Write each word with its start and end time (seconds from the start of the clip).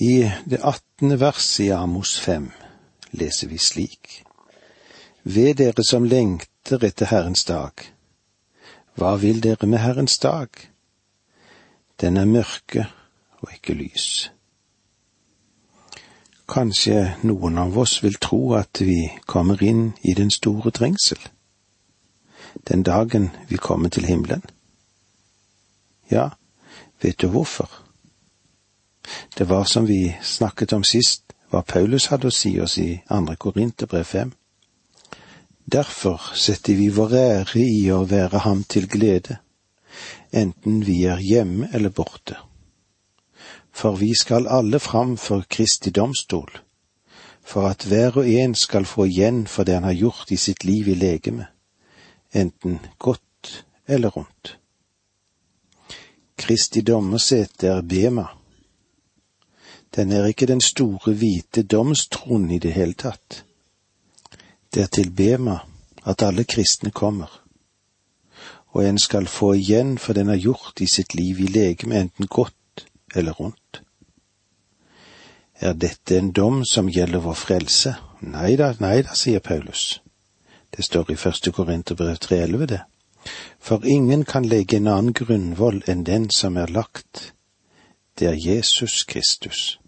I 0.00 0.30
det 0.44 0.60
attende 0.62 1.16
verset 1.20 1.64
i 1.64 1.70
Amos 1.74 2.20
fem 2.20 2.52
leser 3.10 3.48
vi 3.48 3.58
slik. 3.58 4.22
Ved 5.22 5.56
dere 5.58 5.82
som 5.84 6.04
lengter 6.06 6.84
etter 6.86 7.10
Herrens 7.10 7.42
dag. 7.44 7.82
Hva 8.94 9.16
vil 9.18 9.42
dere 9.42 9.66
med 9.66 9.82
Herrens 9.82 10.18
dag? 10.22 10.48
Den 11.98 12.16
er 12.16 12.30
mørke 12.30 12.86
og 13.42 13.50
ikke 13.56 13.74
lys. 13.74 14.30
Kanskje 16.46 17.18
noen 17.26 17.58
av 17.58 17.74
oss 17.78 17.98
vil 18.04 18.20
tro 18.22 18.54
at 18.54 18.78
vi 18.78 19.00
kommer 19.26 19.58
inn 19.62 19.92
i 20.06 20.14
den 20.14 20.30
store 20.30 20.70
trengsel, 20.70 21.18
den 22.70 22.86
dagen 22.86 23.32
vi 23.50 23.58
kommer 23.58 23.90
til 23.90 24.06
himmelen. 24.06 24.46
Ja, 26.10 26.30
vet 27.02 27.18
du 27.18 27.28
hvorfor? 27.34 27.87
Det 29.38 29.48
var 29.48 29.64
som 29.64 29.86
vi 29.86 30.16
snakket 30.22 30.72
om 30.72 30.84
sist, 30.84 31.22
hva 31.50 31.62
Paulus 31.62 32.08
hadde 32.12 32.28
å 32.28 32.34
si 32.34 32.58
oss 32.60 32.76
i 32.78 33.00
andre 33.08 33.36
Korinterbrev 33.36 34.04
fem. 34.04 34.32
Derfor 35.64 36.32
setter 36.34 36.74
vi 36.74 36.88
vår 36.88 37.14
ære 37.16 37.60
i 37.60 37.90
å 37.92 38.04
være 38.08 38.44
ham 38.44 38.62
til 38.64 38.88
glede, 38.88 39.38
enten 40.32 40.80
vi 40.84 41.02
er 41.04 41.20
hjemme 41.20 41.68
eller 41.72 41.92
borte. 41.92 42.38
For 43.72 43.96
vi 44.00 44.14
skal 44.16 44.48
alle 44.48 44.80
fram 44.80 45.16
for 45.16 45.44
Kristi 45.48 45.90
domstol, 45.90 46.48
for 47.44 47.68
at 47.68 47.84
hver 47.88 48.16
og 48.20 48.28
en 48.28 48.54
skal 48.54 48.88
få 48.88 49.06
igjen 49.08 49.46
for 49.46 49.68
det 49.68 49.76
han 49.76 49.88
har 49.88 49.96
gjort 49.96 50.32
i 50.32 50.40
sitt 50.40 50.64
liv 50.64 50.88
i 50.88 50.96
legeme, 50.96 51.46
enten 52.32 52.80
godt 52.98 53.64
eller 53.86 54.18
ondt. 54.18 54.56
Kristi 56.38 56.80
dommersete 56.80 57.68
er 57.68 57.82
bema, 57.82 58.28
den 59.96 60.12
er 60.12 60.26
ikke 60.26 60.46
den 60.46 60.60
store, 60.60 61.12
hvite 61.12 61.62
domstronen 61.62 62.50
i 62.50 62.58
det 62.58 62.72
hele 62.72 62.94
tatt. 62.94 63.44
Det 64.74 64.82
er 64.82 64.86
til 64.92 65.10
Bema 65.10 65.58
at 66.06 66.22
alle 66.22 66.44
kristne 66.44 66.90
kommer, 66.90 67.28
og 68.68 68.84
en 68.84 68.98
skal 68.98 69.26
få 69.26 69.52
igjen 69.52 69.98
for 69.98 70.12
den 70.12 70.28
har 70.28 70.36
gjort 70.36 70.80
i 70.80 70.86
sitt 70.86 71.14
liv 71.14 71.40
i 71.40 71.46
legeme, 71.46 72.00
enten 72.00 72.26
godt 72.26 72.86
eller 73.14 73.40
ondt. 73.40 73.82
Er 75.60 75.72
dette 75.72 76.18
en 76.18 76.30
dom 76.32 76.64
som 76.64 76.88
gjelder 76.88 77.18
vår 77.18 77.34
frelse? 77.34 77.94
Nei 78.20 78.54
da, 78.56 78.74
nei 78.78 79.02
da, 79.02 79.16
sier 79.18 79.40
Paulus. 79.40 80.00
Det 80.70 80.84
står 80.84 81.10
i 81.10 81.16
første 81.16 81.50
Korinterbrev 81.52 82.20
3,11 82.22 82.66
det. 82.66 82.80
For 83.58 83.84
ingen 83.84 84.24
kan 84.24 84.44
legge 84.44 84.76
en 84.76 84.86
annen 84.86 85.12
grunnvoll 85.12 85.82
enn 85.90 86.04
den 86.06 86.28
som 86.30 86.56
er 86.56 86.70
lagt, 86.70 87.32
det 88.18 88.26
er 88.28 88.52
Jesus 88.52 89.04
Kristus. 89.04 89.80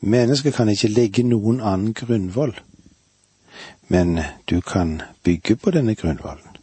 Mennesket 0.00 0.54
kan 0.54 0.68
ikke 0.68 0.88
legge 0.88 1.22
noen 1.22 1.60
annen 1.60 1.94
grunnvoll, 1.94 2.54
men 3.88 4.18
du 4.50 4.60
kan 4.60 5.02
bygge 5.22 5.56
på 5.56 5.70
denne 5.70 5.94
grunnvollen. 5.94 6.56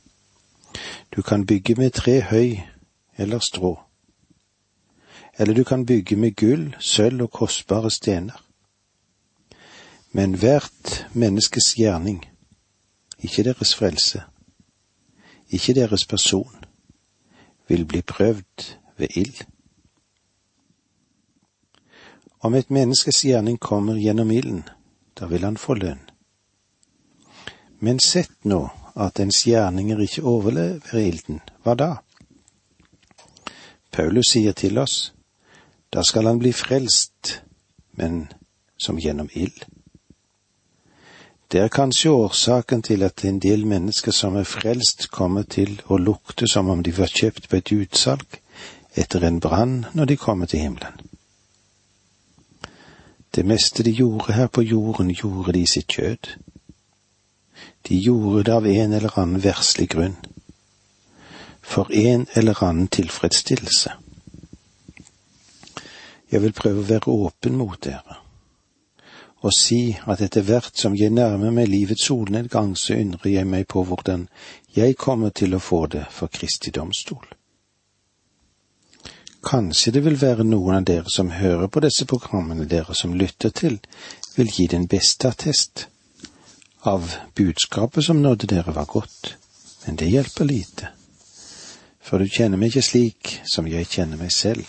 Du 1.16 1.21
kan 1.21 1.45
bygge 1.45 1.75
med 1.75 1.91
tre 1.91 2.21
høy 2.21 2.59
eller 3.17 3.39
strå, 3.39 3.79
eller 5.39 5.53
du 5.53 5.63
kan 5.63 5.85
bygge 5.85 6.16
med 6.16 6.35
gull, 6.35 6.75
sølv 6.79 7.21
og 7.21 7.31
kostbare 7.31 7.91
stener. 7.91 8.45
Men 10.11 10.33
hvert 10.33 11.07
menneskes 11.13 11.73
gjerning, 11.77 12.25
ikke 13.19 13.44
deres 13.44 13.75
frelse, 13.75 14.23
ikke 15.49 15.73
deres 15.73 16.05
person, 16.05 16.66
vil 17.67 17.85
bli 17.85 18.01
prøvd 18.01 18.75
ved 18.97 19.07
ild. 19.16 19.45
Om 22.41 22.55
et 22.55 22.69
menneskes 22.69 23.23
gjerning 23.25 23.57
kommer 23.57 23.95
gjennom 23.99 24.31
ilden, 24.31 24.63
da 25.19 25.27
vil 25.27 25.43
han 25.43 25.57
få 25.57 25.75
lønn. 25.75 26.05
Men 27.79 27.99
sett 27.99 28.45
nå 28.47 28.61
at 28.95 29.19
ens 29.19 29.41
gjerninger 29.47 30.00
ikke 30.03 30.23
overlever 30.23 30.99
ilden, 30.99 31.41
hva 31.63 31.75
da? 31.75 31.89
Paulus 33.91 34.31
sier 34.31 34.55
til 34.55 34.79
oss, 34.79 35.11
da 35.91 36.03
skal 36.03 36.28
han 36.29 36.39
bli 36.39 36.53
frelst, 36.55 37.41
men 37.99 38.28
som 38.79 38.99
gjennom 38.99 39.28
ild. 39.33 39.66
Det 41.51 41.59
er 41.59 41.73
kanskje 41.73 42.13
årsaken 42.13 42.83
til 42.85 43.03
at 43.03 43.25
en 43.25 43.39
del 43.41 43.66
mennesker 43.66 44.13
som 44.16 44.35
er 44.38 44.47
frelst, 44.47 45.09
kommer 45.11 45.44
til 45.44 45.79
å 45.89 45.97
lukte 45.97 46.47
som 46.47 46.69
om 46.69 46.83
de 46.85 46.94
var 46.95 47.09
kjøpt 47.09 47.49
på 47.49 47.59
et 47.59 47.72
utsalg 47.73 48.39
etter 48.95 49.25
en 49.25 49.39
brann 49.41 49.79
når 49.94 50.13
de 50.13 50.17
kommer 50.17 50.45
til 50.45 50.61
himmelen. 50.67 51.09
Det 53.35 53.45
meste 53.45 53.84
de 53.84 53.91
gjorde 53.91 54.34
her 54.34 54.47
på 54.47 54.62
jorden, 54.62 55.12
gjorde 55.12 55.53
de 55.53 55.62
i 55.62 55.67
sitt 55.69 55.88
kjød. 55.88 56.31
De 57.88 57.97
gjorde 57.97 58.44
det 58.44 58.53
av 58.53 58.67
en 58.67 58.94
eller 58.94 59.19
annen 59.19 59.44
verslig 59.44 59.90
grunn, 59.90 60.16
for 61.62 61.91
en 61.94 62.25
eller 62.35 62.63
annen 62.63 62.88
tilfredsstillelse. 62.88 63.94
Jeg 66.31 66.41
vil 66.41 66.53
prøve 66.53 66.81
å 66.81 66.90
være 66.90 67.13
åpen 67.13 67.57
mot 67.57 67.78
dere, 67.84 68.19
og 69.41 69.53
si 69.56 69.97
at 70.06 70.22
etter 70.22 70.46
hvert 70.46 70.78
som 70.78 70.97
jeg 70.97 71.13
nærmer 71.16 71.53
meg 71.53 71.69
livets 71.69 72.06
solnedgang, 72.09 72.75
så 72.78 72.97
undrer 73.00 73.31
jeg 73.38 73.47
meg 73.47 73.67
på 73.67 73.85
hvordan 73.85 74.28
jeg 74.75 74.97
kommer 74.97 75.29
til 75.29 75.56
å 75.56 75.63
få 75.63 75.85
det 75.88 76.06
for 76.11 76.28
Kristi 76.34 76.73
domstol. 76.75 77.38
Kanskje 79.45 79.91
det 79.95 80.01
vil 80.03 80.17
være 80.19 80.44
noen 80.44 80.81
av 80.81 80.85
dere 80.88 81.11
som 81.11 81.29
hører 81.31 81.69
på 81.72 81.79
disse 81.83 82.05
programmene, 82.05 82.66
dere 82.67 82.95
som 82.95 83.16
lytter 83.16 83.53
til, 83.55 83.77
vil 84.35 84.51
gi 84.51 84.67
den 84.67 84.88
beste 84.91 85.29
attest 85.31 85.85
av 86.83 87.13
budskapet 87.35 88.03
som 88.03 88.19
nådde 88.22 88.49
dere 88.51 88.73
var 88.75 88.85
godt, 88.85 89.35
men 89.85 89.95
det 89.95 90.09
hjelper 90.11 90.47
lite, 90.47 90.89
for 92.03 92.19
du 92.19 92.28
kjenner 92.28 92.59
meg 92.59 92.73
ikke 92.73 92.83
slik 92.83 93.31
som 93.47 93.67
jeg 93.67 93.88
kjenner 93.88 94.19
meg 94.19 94.31
selv, 94.35 94.67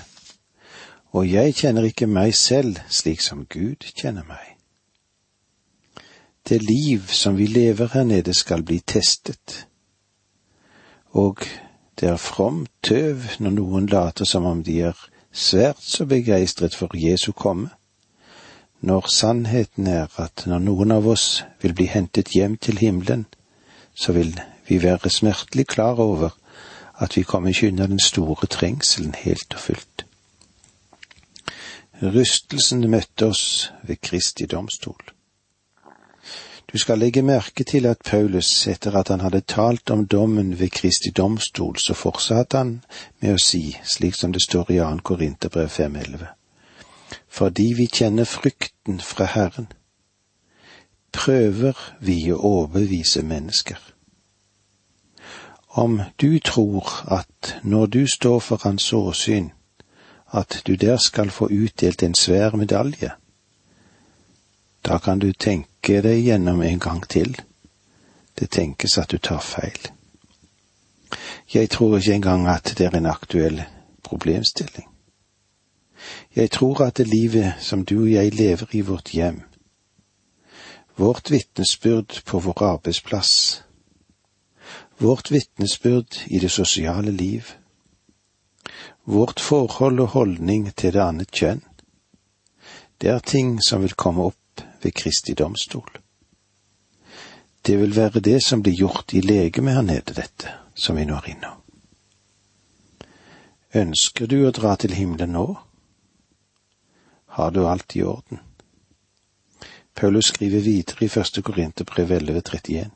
og 1.11 1.27
jeg 1.27 1.55
kjenner 1.59 1.89
ikke 1.89 2.07
meg 2.07 2.35
selv 2.39 2.79
slik 2.89 3.23
som 3.27 3.43
Gud 3.51 3.87
kjenner 3.91 4.27
meg. 4.29 4.55
Det 6.47 6.61
liv 6.63 7.11
som 7.11 7.35
vi 7.37 7.47
lever 7.51 7.91
her 7.95 8.07
nede 8.07 8.35
skal 8.35 8.63
bli 8.63 8.79
testet, 8.87 9.65
og 11.11 11.43
det 12.01 12.09
er 12.09 12.17
fromt 12.17 12.71
tøv 12.83 13.27
når 13.39 13.53
noen 13.59 13.87
later 13.93 14.25
som 14.25 14.47
om 14.49 14.63
de 14.65 14.79
er 14.89 15.01
svært 15.33 15.83
så 15.85 16.07
begeistret 16.09 16.75
for 16.75 16.97
Jesu 16.97 17.33
komme, 17.33 17.69
når 18.81 19.11
sannheten 19.13 19.87
er 19.87 20.09
at 20.17 20.47
når 20.49 20.65
noen 20.65 20.95
av 20.97 21.07
oss 21.13 21.43
vil 21.61 21.75
bli 21.77 21.91
hentet 21.93 22.33
hjem 22.33 22.57
til 22.57 22.81
himmelen, 22.81 23.27
så 23.95 24.17
vil 24.17 24.33
vi 24.69 24.81
være 24.83 25.11
smertelig 25.13 25.67
klar 25.67 26.01
over 26.01 26.31
at 27.01 27.17
vi 27.17 27.23
kommer 27.23 27.53
ikke 27.53 27.69
unna 27.69 27.87
den 27.87 28.01
store 28.01 28.47
trengselen 28.47 29.15
helt 29.19 29.55
og 29.55 29.61
fullt. 29.61 30.07
Rystelsen 32.01 32.87
møtte 32.91 33.27
oss 33.29 33.73
ved 33.85 34.01
Kristi 34.01 34.47
domstol. 34.49 35.20
Du 36.73 36.79
skal 36.79 36.99
legge 36.99 37.23
merke 37.23 37.65
til 37.65 37.87
at 37.87 37.99
Paulus, 38.05 38.67
etter 38.67 38.95
at 38.97 39.09
han 39.09 39.21
hadde 39.21 39.41
talt 39.41 39.91
om 39.91 40.07
dommen 40.07 40.59
ved 40.59 40.71
Kristi 40.71 41.11
domstol, 41.11 41.79
så 41.79 41.95
fortsatte 41.95 42.59
han 42.59 42.85
med 43.21 43.35
å 43.35 43.41
si, 43.43 43.77
slik 43.85 44.15
som 44.15 44.31
det 44.33 44.43
står 44.45 44.71
i 44.71 44.77
2. 44.79 45.01
Korinterbrev 45.03 45.67
5.11, 45.67 46.29
fordi 47.29 47.73
vi 47.77 47.87
kjenner 47.87 48.25
frykten 48.25 49.01
fra 49.01 49.27
Herren, 49.35 49.67
prøver 51.13 51.75
vi 52.01 52.31
å 52.31 52.39
overbevise 52.39 53.23
mennesker. 53.27 53.81
Om 55.75 56.01
du 56.21 56.39
tror 56.39 56.87
at 57.11 57.57
når 57.63 57.87
du 57.87 58.07
står 58.07 58.39
for 58.39 58.63
hans 58.63 58.93
åsyn, 58.93 59.51
at 60.33 60.63
du 60.67 60.77
der 60.77 61.03
skal 61.03 61.31
få 61.31 61.51
utdelt 61.51 62.03
en 62.03 62.15
svær 62.15 62.55
medalje, 62.57 63.11
da 64.87 64.99
kan 64.99 65.19
du 65.19 65.33
tenke 65.33 65.70
deg 65.87 66.25
gjennom 66.25 66.63
en 66.63 66.79
gang 66.79 67.09
til. 67.09 67.41
Det 68.39 68.51
tenkes 68.51 68.99
at 68.99 69.11
du 69.11 69.19
tar 69.19 69.41
feil. 69.41 69.91
Jeg 71.55 71.71
tror 71.71 71.99
ikke 71.99 72.15
engang 72.15 72.47
at 72.49 72.75
det 72.79 72.87
er 72.87 72.97
en 72.97 73.07
aktuell 73.07 73.63
problemstilling. 74.03 74.87
Jeg 76.37 76.51
tror 76.51 76.83
at 76.85 76.97
det 76.97 77.07
livet 77.09 77.55
som 77.59 77.85
du 77.85 78.03
og 78.03 78.13
jeg 78.13 78.35
lever 78.35 78.67
i 78.73 78.81
vårt 78.81 79.09
hjem, 79.09 79.43
vårt 80.97 81.31
vitnesbyrd 81.31 82.23
på 82.25 82.39
vår 82.39 82.63
arbeidsplass, 82.63 83.65
vårt 84.99 85.31
vitnesbyrd 85.31 86.23
i 86.27 86.39
det 86.39 86.51
sosiale 86.51 87.11
liv, 87.11 87.43
vårt 89.05 89.41
forhold 89.41 90.01
og 90.01 90.09
holdning 90.09 90.75
til 90.77 90.93
det 90.93 91.03
annet 91.03 91.31
kjønn, 91.33 91.65
det 93.01 93.11
er 93.11 93.19
ting 93.19 93.59
som 93.65 93.83
vil 93.83 93.97
komme 93.97 94.29
opp 94.29 94.40
ved 94.83 94.95
Kristi 94.95 95.35
domstol. 95.35 95.91
Det 97.67 97.79
vil 97.81 97.97
være 97.97 98.21
det 98.21 98.39
som 98.45 98.63
blir 98.63 98.75
gjort 98.75 99.13
i 99.13 99.21
legemet 99.21 99.75
her 99.75 99.83
nede, 99.83 100.15
dette 100.17 100.53
som 100.75 100.97
vi 100.97 101.05
nå 101.05 101.19
er 101.21 101.33
innom. 101.35 101.59
Ønsker 103.75 104.27
du 104.27 104.41
å 104.47 104.55
dra 104.55 104.77
til 104.81 104.97
himmelen 104.97 105.37
nå? 105.37 105.49
har 107.31 107.51
du 107.51 107.67
alt 107.67 107.97
i 107.97 108.03
orden. 108.03 108.39
Paulus 109.95 110.27
skriver 110.27 110.61
videre 110.61 111.05
i 111.05 111.09
første 111.09 111.43
Korinterbrev 111.43 112.11
11.31. 112.11 112.89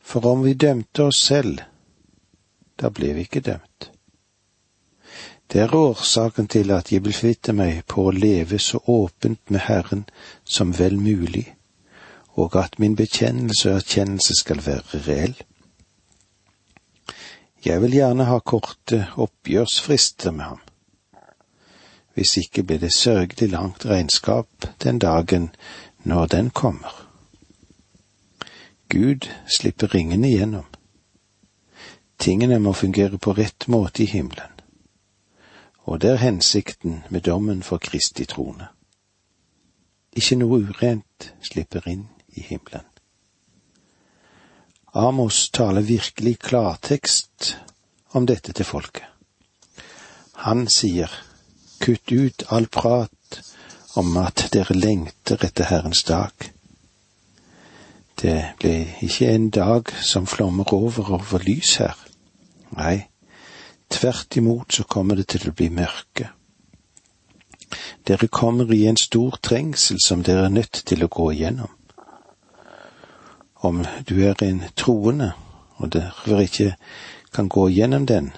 For 0.00 0.26
om 0.26 0.44
vi 0.44 0.54
dømte 0.54 1.04
oss 1.04 1.20
selv, 1.20 1.60
da 2.80 2.88
ble 2.90 3.12
vi 3.12 3.26
ikke 3.26 3.44
dømt. 3.44 3.90
Det 5.52 5.60
er 5.60 5.74
årsaken 5.74 6.46
til 6.48 6.70
at 6.72 6.88
jeg 6.92 7.02
beflitter 7.04 7.52
meg 7.52 7.82
på 7.84 8.06
å 8.08 8.12
leve 8.16 8.56
så 8.56 8.78
åpent 8.88 9.50
med 9.52 9.60
Herren 9.66 10.06
som 10.48 10.70
vel 10.78 10.96
mulig, 10.96 11.44
og 12.40 12.56
at 12.56 12.78
min 12.80 12.94
bekjennelse 12.96 13.68
og 13.68 13.82
erkjennelse 13.82 14.36
skal 14.38 14.62
være 14.64 15.00
reell. 15.06 15.34
Jeg 17.64 17.82
vil 17.82 17.98
gjerne 17.98 18.24
ha 18.30 18.38
korte 18.40 19.02
oppgjørsfrister 19.20 20.32
med 20.32 20.44
ham. 20.54 20.62
Hvis 22.16 22.36
ikke 22.40 22.64
blir 22.64 22.80
det 22.80 22.94
sørgelig 22.96 23.50
langt 23.52 23.84
regnskap 23.86 24.66
den 24.82 24.98
dagen 24.98 25.50
når 26.08 26.32
den 26.32 26.50
kommer. 26.50 26.96
Gud 28.88 29.28
slipper 29.58 29.92
ringene 29.94 30.32
igjennom. 30.32 30.64
Tingene 32.18 32.58
må 32.58 32.72
fungere 32.72 33.18
på 33.18 33.36
rett 33.36 33.68
måte 33.68 34.02
i 34.02 34.08
himmelen, 34.08 34.51
og 35.84 36.00
det 36.00 36.10
er 36.10 36.22
hensikten 36.22 37.02
med 37.10 37.20
dommen 37.20 37.62
for 37.62 37.78
Kristi 37.78 38.24
trone. 38.24 38.68
Ikke 40.12 40.36
noe 40.36 40.60
urent 40.68 41.32
slipper 41.42 41.88
inn 41.88 42.06
i 42.36 42.44
himmelen. 42.44 42.86
Amos 44.94 45.48
taler 45.50 45.80
virkelig 45.80 46.38
klartekst 46.38 47.56
om 48.12 48.26
dette 48.28 48.52
til 48.52 48.68
folket. 48.68 49.06
Han 50.44 50.66
sier, 50.68 51.08
kutt 51.80 52.12
ut 52.12 52.44
all 52.52 52.68
prat 52.68 53.40
om 53.96 54.16
at 54.20 54.48
dere 54.52 54.76
lengter 54.76 55.40
etter 55.44 55.70
Herrens 55.70 56.04
dag. 56.04 56.32
Det 58.20 58.36
blir 58.60 58.92
ikke 59.02 59.30
en 59.32 59.48
dag 59.50 59.88
som 60.02 60.26
flommer 60.26 60.74
over 60.74 61.14
over 61.16 61.42
lys 61.46 61.76
her. 61.80 61.96
Nei, 62.76 63.08
tvert 63.92 64.36
imot 64.40 64.72
så 64.78 64.86
kommer 64.88 65.20
det 65.20 65.28
til 65.34 65.50
å 65.50 65.54
bli 65.56 65.68
mørke. 65.72 66.30
Dere 68.08 68.28
kommer 68.28 68.72
i 68.74 68.84
en 68.88 68.98
stor 69.00 69.38
trengsel 69.42 70.00
som 70.02 70.24
dere 70.26 70.48
er 70.48 70.56
nødt 70.56 70.82
til 70.86 71.04
å 71.04 71.12
gå 71.12 71.30
igjennom 71.36 71.70
om 73.62 73.86
du 74.08 74.24
er 74.26 74.42
en 74.42 74.64
troende 74.76 75.32
og 75.76 75.92
derfor 75.92 76.40
ikke 76.40 76.74
kan 77.34 77.48
gå 77.48 77.68
igjennom 77.68 78.06
den, 78.06 78.32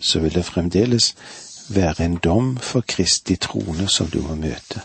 så 0.00 0.20
vil 0.20 0.34
det 0.34 0.44
fremdeles 0.44 1.14
være 1.68 2.04
en 2.04 2.16
dom 2.16 2.56
for 2.56 2.80
Kristi 2.80 3.36
trone 3.36 3.88
som 3.88 4.06
du 4.06 4.20
må 4.22 4.34
møte. 4.34 4.80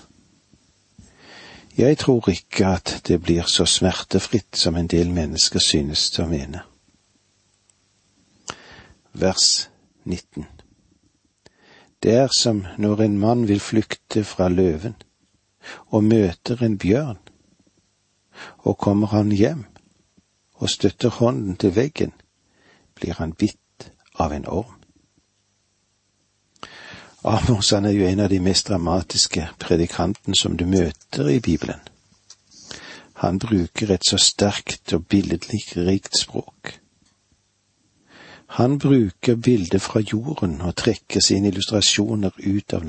Jeg 1.78 1.98
tror 1.98 2.30
ikke 2.30 2.68
at 2.68 3.02
det 3.08 3.22
blir 3.22 3.48
så 3.48 3.66
smertefritt 3.66 4.58
som 4.58 4.76
en 4.76 4.88
del 4.88 5.12
mennesker 5.12 5.60
synes 5.60 6.10
til 6.10 6.24
å 6.24 6.30
mene. 6.32 6.62
Vers 9.14 9.70
19 10.06 10.46
Det 12.04 12.14
er 12.14 12.28
som 12.38 12.66
når 12.78 13.02
en 13.02 13.18
mann 13.20 13.48
vil 13.48 13.60
flykte 13.60 14.24
fra 14.24 14.50
løven 14.50 14.96
og 15.90 16.04
møter 16.04 16.62
en 16.64 16.78
bjørn, 16.78 17.18
og 18.58 18.78
kommer 18.78 19.08
han 19.08 19.32
hjem, 19.32 19.66
og 20.56 20.70
støtter 20.70 21.10
hånden 21.10 21.56
til 21.56 21.76
veggen, 21.76 22.14
blir 22.96 23.18
han 23.18 23.34
bitt 23.34 23.90
av 24.20 24.34
en 24.34 24.46
orm. 24.48 24.78
Amos 27.26 27.72
han 27.74 27.86
er 27.86 27.98
jo 27.98 28.06
en 28.06 28.20
av 28.20 28.30
de 28.30 28.40
mest 28.40 28.68
dramatiske 28.70 29.48
predikantene 29.60 30.38
som 30.38 30.58
du 30.58 30.68
møter 30.70 31.32
i 31.34 31.40
Bibelen. 31.40 31.82
Han 33.24 33.40
bruker 33.40 33.96
et 33.96 34.06
så 34.06 34.20
sterkt 34.22 34.94
og 34.94 35.08
billedlig 35.10 35.64
rikt 35.88 36.20
språk. 36.20 36.76
Han 38.56 38.80
bruker 38.80 39.36
bilder 39.36 39.80
fra 39.80 40.00
jorden 40.00 40.62
og 40.62 40.76
trekker 40.80 41.20
sine 41.20 41.52
illustrasjoner 41.52 42.32
ut 42.40 42.74
av 42.74 42.86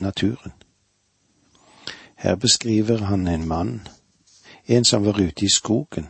naturen. 0.00 0.52
Her 2.16 2.36
beskriver 2.36 3.04
han 3.10 3.28
en 3.28 3.48
mann, 3.48 3.80
en 4.66 4.84
som 4.84 5.04
var 5.04 5.20
ute 5.20 5.44
i 5.44 5.52
skogen 5.52 6.08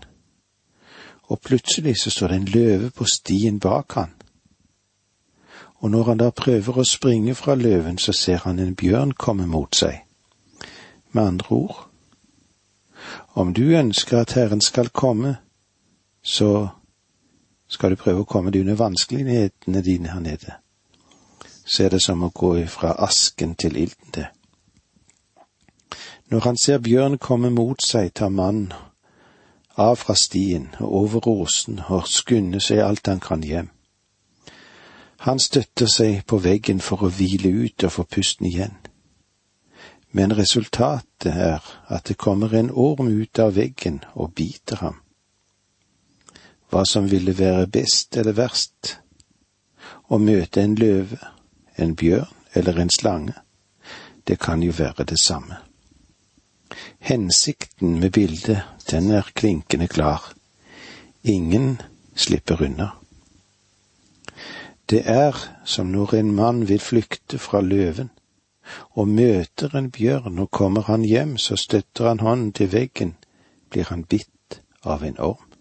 og 1.33 1.41
plutselig 1.41 1.97
så 1.97 2.11
står 2.11 2.29
det 2.29 2.37
en 2.37 2.45
løve 2.45 2.91
på 2.91 3.05
stien 3.05 3.61
bak 3.61 3.93
han. 3.93 4.11
Og 5.75 5.91
når 5.91 6.03
han 6.05 6.19
da 6.19 6.31
prøver 6.31 6.79
å 6.79 6.85
springe 6.85 7.35
fra 7.35 7.55
løven, 7.55 7.99
så 7.99 8.13
ser 8.13 8.45
han 8.45 8.59
en 8.59 8.77
bjørn 8.77 9.13
komme 9.13 9.47
mot 9.47 9.75
seg. 9.77 10.05
Med 11.13 11.23
andre 11.23 11.57
ord, 11.57 11.89
om 13.35 13.55
du 13.55 13.63
ønsker 13.63 14.21
at 14.21 14.33
Herren 14.37 14.61
skal 14.61 14.89
komme, 14.89 15.37
så 16.23 16.69
skal 17.73 17.95
du 17.95 18.01
prøve 18.01 18.23
å 18.23 18.29
komme 18.29 18.53
deg 18.53 18.67
under 18.67 18.79
vanskelighetene 18.81 19.83
dine 19.85 20.13
her 20.13 20.21
nede. 20.21 20.59
Så 21.65 21.87
er 21.87 21.95
det 21.95 22.03
som 22.05 22.23
å 22.27 22.33
gå 22.35 22.55
fra 22.69 22.93
asken 23.01 23.55
til 23.57 23.79
ilden, 23.81 24.15
det. 24.15 24.29
Når 26.33 26.41
han 26.41 26.57
ser 26.57 26.81
bjørn 26.81 27.19
komme 27.21 27.51
mot 27.53 27.83
seg, 27.85 28.13
tar 28.17 28.33
mannen 28.33 28.73
av 29.77 29.97
fra 30.01 30.15
stien 30.17 30.71
og 30.81 30.95
over 31.03 31.29
åsen 31.29 31.81
og 31.89 32.09
skunder 32.09 32.61
seg 32.61 32.81
alt 32.85 33.09
han 33.09 33.21
kan 33.21 33.45
hjem. 33.45 33.69
Han 35.29 35.39
støtter 35.39 35.87
seg 35.87 36.25
på 36.27 36.41
veggen 36.43 36.81
for 36.81 37.05
å 37.05 37.13
hvile 37.13 37.53
ut 37.65 37.85
og 37.87 37.95
få 37.95 38.05
pusten 38.17 38.49
igjen. 38.49 38.75
Men 40.13 40.35
resultatet 40.37 41.31
er 41.31 41.63
at 41.89 42.09
det 42.09 42.19
kommer 42.21 42.53
en 42.57 42.73
orm 42.73 43.09
ut 43.09 43.39
av 43.39 43.55
veggen 43.57 44.03
og 44.13 44.35
biter 44.37 44.83
ham. 44.83 44.99
Hva 46.73 46.87
som 46.89 47.11
ville 47.11 47.35
være 47.37 47.67
best 47.69 48.17
eller 48.17 48.33
verst, 48.33 48.95
å 50.09 50.17
møte 50.17 50.63
en 50.63 50.77
løve, 50.81 51.19
en 51.77 51.93
bjørn 51.97 52.57
eller 52.57 52.81
en 52.81 52.93
slange, 52.93 53.35
det 54.25 54.39
kan 54.41 54.63
jo 54.65 54.73
være 54.73 55.05
det 55.11 55.19
samme. 55.21 55.59
Hensikten 57.05 57.99
med 58.01 58.13
bildet, 58.17 58.65
den 58.91 59.11
er 59.11 59.29
klinkende 59.35 59.89
klar. 59.89 60.33
Ingen 61.23 61.77
slipper 62.17 62.65
unna. 62.65 62.89
Det 64.89 65.05
er 65.05 65.37
som 65.65 65.93
når 65.93 66.15
en 66.23 66.35
mann 66.35 66.65
vil 66.69 66.81
flykte 66.81 67.39
fra 67.39 67.61
løven, 67.61 68.09
og 68.97 69.09
møter 69.09 69.77
en 69.77 69.91
bjørn, 69.91 70.39
og 70.39 70.51
kommer 70.51 70.89
han 70.89 71.05
hjem, 71.05 71.37
så 71.37 71.57
støtter 71.57 72.09
han 72.09 72.25
hånden 72.25 72.53
til 72.53 72.73
veggen, 72.73 73.17
blir 73.69 73.93
han 73.93 74.05
bitt 74.05 74.63
av 74.85 75.05
en 75.05 75.21
orm. 75.21 75.52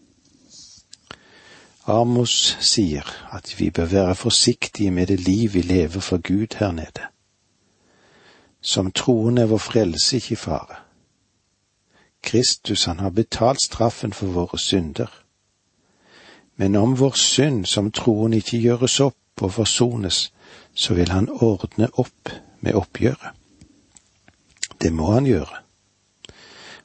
Amos 1.85 2.57
sier 2.61 3.05
at 3.31 3.59
vi 3.59 3.69
bør 3.69 3.85
være 3.85 4.15
forsiktige 4.15 4.91
med 4.91 5.07
det 5.07 5.19
liv 5.19 5.53
vi 5.53 5.61
lever 5.61 5.99
for 5.99 6.17
Gud 6.17 6.57
her 6.59 6.71
nede. 6.71 7.07
Som 8.61 8.91
troende 8.91 9.41
er 9.41 9.45
vår 9.45 9.57
frelse 9.57 10.15
ikke 10.15 10.31
i 10.31 10.35
fare. 10.35 10.75
Kristus, 12.23 12.85
han 12.85 12.99
har 12.99 13.09
betalt 13.09 13.61
straffen 13.61 14.13
for 14.13 14.27
våre 14.27 14.59
synder. 14.59 15.23
Men 16.55 16.75
om 16.75 16.99
vår 16.99 17.17
synd 17.17 17.65
som 17.65 17.91
troen 17.91 18.33
ikke 18.33 18.61
gjøres 18.61 18.99
opp 18.99 19.41
og 19.41 19.53
forsones, 19.53 20.33
så 20.73 20.93
vil 20.93 21.09
han 21.09 21.29
ordne 21.29 21.89
opp 21.97 22.29
med 22.59 22.73
oppgjøret. 22.73 23.33
Det 24.81 24.93
må 24.93 25.11
han 25.11 25.25
gjøre, 25.25 25.57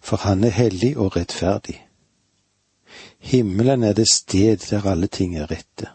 for 0.01 0.17
han 0.17 0.45
er 0.45 0.51
hellig 0.51 0.97
og 0.97 1.17
rettferdig. 1.17 1.86
Himmelen 3.27 3.83
er 3.83 3.93
det 3.93 4.07
sted 4.07 4.69
der 4.71 4.87
alle 4.87 5.09
ting 5.11 5.35
er 5.35 5.51
rette, 5.51 5.89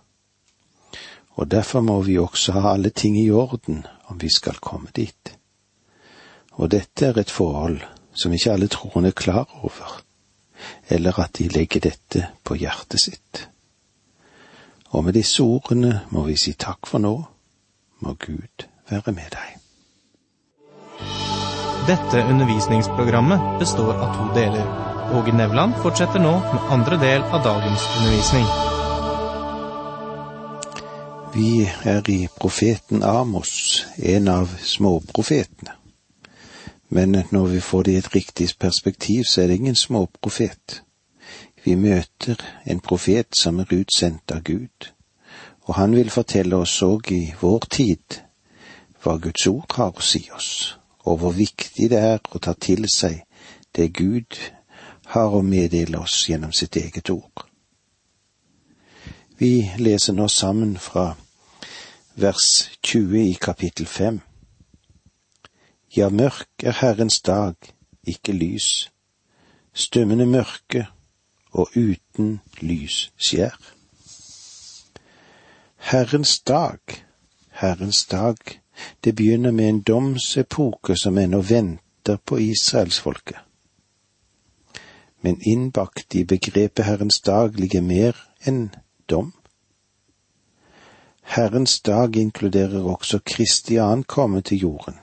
og 1.39 1.47
derfor 1.51 1.79
må 1.81 2.01
vi 2.03 2.17
også 2.19 2.51
ha 2.51 2.73
alle 2.73 2.89
ting 2.89 3.15
i 3.17 3.29
orden 3.31 3.85
om 4.11 4.19
vi 4.21 4.27
skal 4.35 4.59
komme 4.59 4.91
dit. 4.95 5.31
Og 6.59 6.71
dette 6.71 7.05
er 7.07 7.17
et 7.17 7.31
forhold 7.31 7.79
som 8.13 8.33
ikke 8.35 8.51
alle 8.51 8.67
troende 8.67 9.13
er 9.13 9.19
klar 9.23 9.47
over, 9.63 10.01
eller 10.89 11.19
at 11.19 11.37
de 11.37 11.47
legger 11.47 11.79
dette 11.79 12.27
på 12.43 12.59
hjertet 12.59 12.99
sitt. 12.99 13.47
Og 14.91 15.05
med 15.07 15.15
disse 15.15 15.39
ordene 15.43 16.01
må 16.11 16.27
vi 16.27 16.35
si 16.35 16.51
takk 16.59 16.83
for 16.83 16.99
nå, 16.99 17.15
må 18.03 18.17
Gud 18.19 18.67
være 18.91 19.15
med 19.15 19.31
deg. 19.31 19.57
Dette 21.87 22.27
undervisningsprogrammet 22.27 23.59
består 23.63 23.95
av 23.95 24.17
to 24.19 24.33
deler. 24.35 24.90
Åge 25.13 25.31
Nevland 25.31 25.73
fortsetter 25.83 26.19
nå 26.19 26.31
med 26.39 26.67
andre 26.71 26.97
del 26.97 27.23
av 27.23 27.41
dagens 27.43 27.81
undervisning. 27.97 28.45
Vi 31.33 31.65
er 31.83 32.09
i 32.09 32.27
profeten 32.39 33.03
Amos, 33.03 33.85
en 33.97 34.27
av 34.27 34.53
småprofetene. 34.63 35.75
Men 36.89 37.17
når 37.31 37.47
vi 37.47 37.59
får 37.59 37.83
det 37.83 37.91
i 37.91 37.97
et 37.97 38.15
riktig 38.15 38.47
perspektiv, 38.59 39.23
så 39.23 39.41
er 39.41 39.47
det 39.47 39.55
ingen 39.59 39.75
småprofet. 39.75 40.81
Vi 41.63 41.75
møter 41.75 42.39
en 42.65 42.79
profet 42.79 43.35
som 43.35 43.59
er 43.59 43.75
utsendt 43.81 44.31
av 44.31 44.43
Gud, 44.47 44.91
og 45.67 45.75
han 45.75 45.95
vil 45.95 46.09
fortelle 46.09 46.55
oss 46.55 46.77
òg 46.87 47.11
i 47.11 47.33
vår 47.41 47.67
tid 47.69 48.21
hva 49.03 49.17
Guds 49.19 49.47
ord 49.47 49.75
har 49.75 49.91
å 49.91 50.07
si 50.07 50.23
oss, 50.35 50.77
og 51.03 51.19
hvor 51.19 51.35
viktig 51.35 51.91
det 51.91 51.99
er 51.99 52.23
å 52.31 52.39
ta 52.39 52.55
til 52.55 52.87
seg 52.87 53.25
det 53.75 53.91
Gud 53.93 54.39
har 55.11 55.35
å 55.35 55.41
meddele 55.43 55.99
oss 55.99 56.23
gjennom 56.29 56.53
sitt 56.55 56.77
eget 56.79 57.09
ord. 57.09 57.43
Vi 59.41 59.71
leser 59.77 60.13
nå 60.13 60.27
sammen 60.29 60.77
fra 60.79 61.15
vers 62.13 62.69
20 62.81 63.25
i 63.25 63.33
kapittel 63.41 63.87
5. 63.87 64.21
Ja, 65.97 66.07
mørk 66.09 66.63
er 66.63 66.77
Herrens 66.79 67.19
dag, 67.21 67.55
ikke 68.07 68.31
lys, 68.31 68.91
stummende 69.73 70.25
mørke 70.29 70.85
og 71.51 71.75
uten 71.75 72.39
lys 72.61 73.09
skjær. 73.17 73.57
Herrens 75.91 76.39
dag, 76.47 76.79
Herrens 77.49 78.05
dag, 78.05 78.37
det 79.03 79.15
begynner 79.15 79.51
med 79.51 79.69
en 79.69 79.81
domsepoke 79.81 80.95
som 80.95 81.17
ennå 81.17 81.41
venter 81.41 82.21
på 82.25 82.39
israelsfolket. 82.39 83.50
Men 85.21 85.41
innbakt 85.41 86.15
i 86.15 86.23
begrepet 86.25 86.85
Herrens 86.85 87.21
dag 87.21 87.59
ligger 87.59 87.81
mer 87.81 88.17
enn 88.45 88.69
dom. 89.09 89.33
Herrens 91.21 91.79
dag 91.81 92.15
inkluderer 92.15 92.83
også 92.83 93.19
Kristi 93.25 93.77
ankomme 93.77 94.41
til 94.41 94.57
jorden 94.57 94.97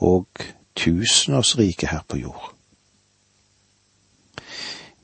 og 0.00 0.26
tusenårsriket 0.76 1.88
her 1.88 2.04
på 2.08 2.16
jord. 2.16 2.54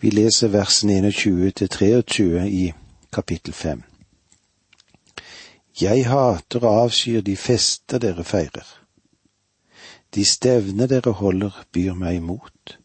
Vi 0.00 0.10
leser 0.10 0.48
versene 0.48 0.98
21 0.98 1.50
til 1.50 1.68
23 1.68 2.48
i 2.50 2.72
kapittel 3.12 3.52
5. 3.52 3.82
Jeg 5.80 6.06
hater 6.08 6.64
og 6.64 6.82
avskyr 6.82 7.20
de 7.20 7.36
fester 7.36 7.98
dere 7.98 8.24
feirer. 8.24 8.66
De 10.14 10.24
stevner 10.24 10.86
dere 10.86 11.12
holder 11.12 11.64
byr 11.72 11.94
meg 11.94 12.16
imot. 12.22 12.78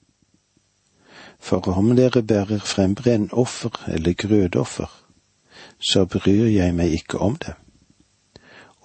For 1.41 1.67
om 1.73 1.95
dere 1.97 2.21
bærer 2.23 2.59
frem 2.59 2.95
brennoffer 2.95 3.73
eller 3.87 4.13
grødoffer, 4.13 4.91
så 5.81 6.05
bryr 6.05 6.45
jeg 6.45 6.75
meg 6.77 6.93
ikke 6.93 7.19
om 7.19 7.35
det. 7.35 7.55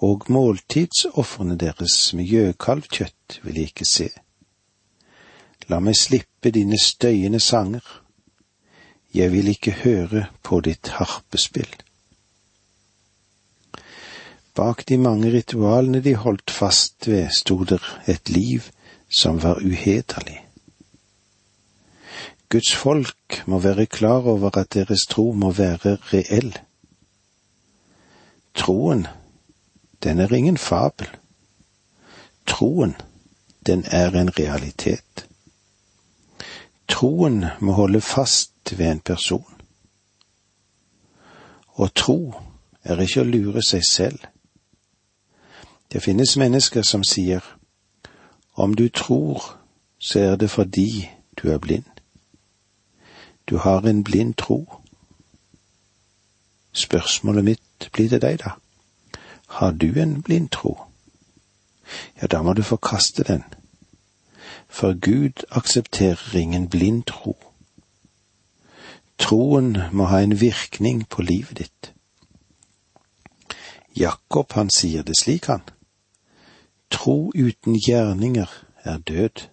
Og 0.01 0.25
måltidsofrene 0.29 1.57
deres 1.57 2.13
med 2.13 2.25
gjøkalvkjøtt 2.29 3.39
vil 3.43 3.61
jeg 3.61 3.71
ikke 3.71 3.85
se. 3.85 4.09
La 5.69 5.79
meg 5.83 5.97
slippe 5.99 6.51
dine 6.53 6.79
støyende 6.81 7.39
sanger. 7.39 7.85
Jeg 9.13 9.31
vil 9.31 9.47
ikke 9.53 9.73
høre 9.83 10.25
på 10.43 10.59
ditt 10.65 10.93
harpespill. 10.97 11.69
Bak 14.57 14.87
de 14.89 14.97
mange 14.97 15.31
ritualene 15.33 16.01
de 16.01 16.15
holdt 16.15 16.51
fast 16.51 17.07
ved, 17.07 17.29
sto 17.29 17.63
der 17.63 17.83
et 18.07 18.29
liv 18.29 18.65
som 19.09 19.43
var 19.43 19.61
uhederlig. 19.61 20.46
Guds 22.49 22.75
folk 22.75 23.43
må 23.45 23.59
være 23.59 23.85
klar 23.85 24.23
over 24.23 24.57
at 24.57 24.73
deres 24.73 25.05
tro 25.09 25.31
må 25.31 25.51
være 25.51 25.97
reell. 26.13 26.57
Troen, 28.55 29.07
den 30.03 30.19
er 30.19 30.33
ingen 30.33 30.57
fabel. 30.57 31.07
Troen, 32.47 32.95
den 33.65 33.83
er 33.91 34.09
en 34.09 34.39
realitet. 34.39 35.27
Troen 36.87 37.45
må 37.59 37.71
holde 37.71 38.01
fast 38.01 38.77
ved 38.77 38.91
en 38.91 38.99
person. 38.99 39.53
Å 41.77 41.87
tro 41.87 42.33
er 42.83 43.03
ikke 43.03 43.21
å 43.21 43.27
lure 43.27 43.61
seg 43.61 43.83
selv. 43.85 44.23
Det 45.91 46.01
finnes 46.03 46.37
mennesker 46.39 46.81
som 46.81 47.03
sier 47.03 47.43
om 48.55 48.73
du 48.73 48.87
tror, 48.89 49.43
så 49.99 50.19
er 50.19 50.35
det 50.35 50.49
fordi 50.49 51.09
du 51.37 51.51
er 51.51 51.59
blind. 51.59 51.96
Du 53.49 53.57
har 53.57 53.81
en 53.81 54.03
blind 54.03 54.35
tro. 54.35 54.81
Spørsmålet 56.71 57.43
mitt 57.43 57.89
blir 57.93 58.09
til 58.09 58.21
deg, 58.21 58.39
da. 58.39 58.51
Har 59.47 59.71
du 59.71 59.93
en 59.95 60.21
blind 60.21 60.49
tro? 60.49 60.77
Ja, 62.21 62.27
da 62.27 62.41
må 62.41 62.53
du 62.53 62.61
forkaste 62.61 63.23
den. 63.23 63.43
For 64.67 64.93
Gud 64.93 65.43
aksepterer 65.49 66.35
ingen 66.37 66.69
blind 66.69 67.03
tro. 67.03 67.37
Troen 69.17 69.77
må 69.91 70.05
ha 70.05 70.19
en 70.21 70.39
virkning 70.41 71.07
på 71.09 71.21
livet 71.21 71.57
ditt. 71.57 71.93
Jakob, 73.95 74.53
han 74.53 74.69
sier 74.69 75.01
det 75.01 75.17
slik, 75.17 75.45
han. 75.45 75.63
Tro 76.91 77.31
uten 77.35 77.79
gjerninger 77.87 78.49
er 78.83 78.97
død. 78.97 79.47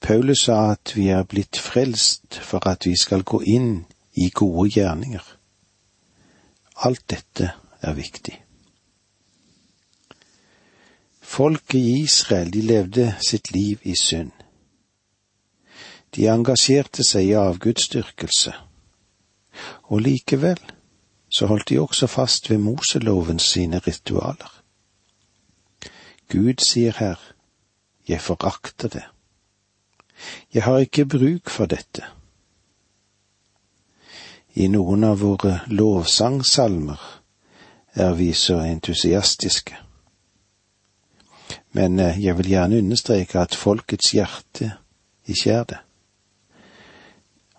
Paulus 0.00 0.44
sa 0.44 0.72
at 0.72 0.92
vi 0.96 1.08
er 1.08 1.22
blitt 1.28 1.58
frelst 1.60 2.40
for 2.42 2.68
at 2.68 2.86
vi 2.86 2.96
skal 2.96 3.22
gå 3.22 3.42
inn 3.46 3.84
i 4.16 4.30
gode 4.30 4.70
gjerninger. 4.74 5.24
Alt 6.76 7.04
dette 7.10 7.52
er 7.80 7.92
viktig. 7.94 8.36
Folket 11.20 11.78
i 11.78 12.00
Israel, 12.02 12.50
de 12.52 12.62
levde 12.62 13.14
sitt 13.20 13.52
liv 13.52 13.78
i 13.82 13.94
synd. 13.94 14.32
De 16.16 16.26
engasjerte 16.26 17.04
seg 17.06 17.28
i 17.28 17.36
avgudsdyrkelse, 17.38 18.54
og 19.92 20.00
likevel 20.02 20.58
så 21.30 21.46
holdt 21.46 21.68
de 21.68 21.78
også 21.78 22.06
fast 22.10 22.50
ved 22.50 22.58
Moseloven 22.58 23.38
sine 23.38 23.78
ritualer. 23.78 24.50
Gud 26.28 26.64
sier 26.64 26.96
her, 26.98 27.20
jeg 28.08 28.20
forakter 28.20 28.88
det. 28.88 29.06
Jeg 30.54 30.62
har 30.62 30.78
ikke 30.78 31.06
bruk 31.06 31.50
for 31.50 31.70
dette. 31.70 32.04
I 34.54 34.66
noen 34.68 35.04
av 35.06 35.20
våre 35.22 35.60
lovsangsalmer 35.70 36.98
er 37.94 38.14
vi 38.18 38.32
så 38.34 38.58
entusiastiske. 38.66 39.76
Men 41.72 42.00
eh, 42.00 42.18
jeg 42.18 42.36
vil 42.38 42.50
gjerne 42.50 42.80
understreke 42.82 43.38
at 43.38 43.54
folkets 43.54 44.10
hjerte 44.14 44.72
ikke 45.30 45.54
er 45.54 45.64
det. 45.70 45.78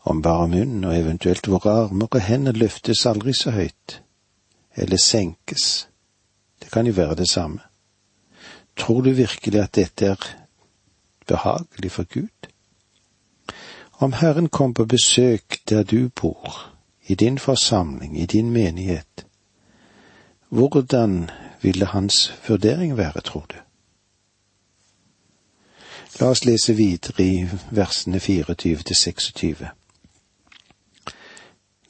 Om 0.03 0.21
bare 0.21 0.47
munnen 0.51 0.83
og 0.83 0.97
eventuelt 0.97 1.47
våre 1.47 1.77
armer 1.85 2.09
og 2.11 2.21
hender 2.25 2.57
løftes 2.57 3.05
aldri 3.05 3.33
så 3.37 3.53
høyt, 3.55 4.01
eller 4.75 4.97
senkes, 4.97 5.87
det 6.59 6.71
kan 6.71 6.87
jo 6.87 6.93
være 6.97 7.15
det 7.21 7.29
samme. 7.29 7.61
Tror 8.75 9.01
du 9.01 9.11
virkelig 9.13 9.61
at 9.61 9.75
dette 9.75 10.05
er 10.05 10.31
behagelig 11.27 11.91
for 11.91 12.03
Gud? 12.03 12.50
Om 14.01 14.13
Herren 14.13 14.49
kom 14.49 14.73
på 14.73 14.85
besøk 14.85 15.59
der 15.69 15.83
du 15.83 16.09
bor, 16.09 16.71
i 17.05 17.15
din 17.15 17.37
forsamling, 17.37 18.19
i 18.19 18.25
din 18.25 18.49
menighet, 18.49 19.25
hvordan 20.49 21.29
ville 21.61 21.85
hans 21.85 22.33
vurdering 22.47 22.97
være, 22.97 23.21
tror 23.21 23.45
du? 23.49 23.55
La 26.19 26.31
oss 26.33 26.45
lese 26.45 26.73
videre 26.73 27.23
i 27.23 27.45
versene 27.71 28.19
24 28.19 28.83
til 28.83 28.95
26. 28.95 29.69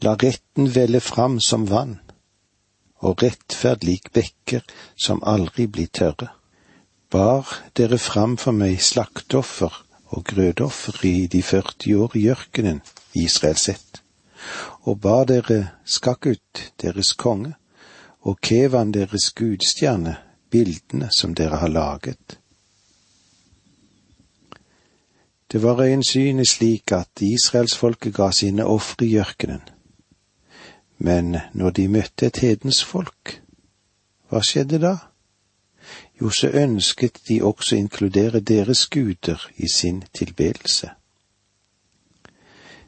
La 0.01 0.13
retten 0.23 0.67
velle 0.75 0.99
fram 0.99 1.39
som 1.39 1.69
vann, 1.69 1.99
og 2.99 3.23
rettferd 3.23 3.87
lik 3.87 4.11
bekker 4.11 4.67
som 4.99 5.23
aldri 5.23 5.67
blir 5.67 5.87
tørre. 5.87 6.27
Bar 7.09 7.55
dere 7.77 7.97
fram 7.97 8.35
for 8.37 8.51
meg 8.51 8.81
slakteoffer 8.83 9.79
og 10.11 10.23
grødoffer 10.25 11.05
i 11.05 11.27
de 11.27 11.43
40 11.43 11.97
år 12.03 12.17
i 12.19 12.27
ørkenen, 12.29 12.81
Israels 13.13 13.69
ett, 13.69 14.03
og 14.81 14.99
bar 15.01 15.23
dere 15.23 15.67
Skakut, 15.85 16.73
deres 16.81 17.13
konge, 17.13 17.53
og 18.21 18.37
Kevan 18.41 18.91
deres 18.91 19.31
gudstjerne, 19.31 20.17
bildene 20.51 21.09
som 21.17 21.35
dere 21.35 21.57
har 21.57 21.67
laget. 21.71 22.39
Det 25.51 25.63
var 25.63 25.81
øyensynlig 25.81 26.47
slik 26.47 26.91
at 26.91 27.21
israelsfolket 27.21 28.13
ga 28.15 28.31
sine 28.31 28.65
ofre 28.65 29.05
i 29.05 29.17
ørkenen, 29.19 29.61
men 30.97 31.37
når 31.53 31.69
de 31.69 31.87
møtte 31.87 32.27
et 32.27 32.37
hedensfolk, 32.37 33.41
hva 34.29 34.43
skjedde 34.43 34.79
da? 34.79 34.97
Jo, 36.21 36.29
så 36.29 36.47
ønsket 36.47 37.21
de 37.27 37.43
også 37.43 37.75
inkludere 37.75 38.39
deres 38.39 38.87
guder 38.87 39.49
i 39.57 39.67
sin 39.73 40.03
tilbedelse. 40.13 40.89